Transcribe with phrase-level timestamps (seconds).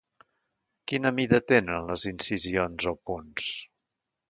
[0.91, 3.53] Quina mida tenen les incisions o punts?